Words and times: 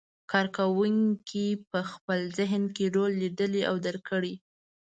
کار 0.31 0.47
کوونکي 0.57 1.47
په 1.71 1.79
خپل 1.91 2.19
ذهن 2.37 2.63
کې 2.75 2.85
رول 2.95 3.11
لیدلی 3.21 3.61
او 3.69 3.75
درک 3.85 4.03
کړی. 4.11 4.33